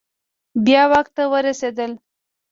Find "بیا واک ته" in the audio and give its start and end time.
0.65-1.23